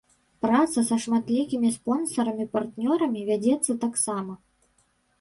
Праца 0.45 0.83
са 0.87 0.97
шматлікімі 1.03 1.69
спонсарамі-партнёрамі 1.77 3.21
вядзецца 3.31 3.81
таксама. 3.89 4.33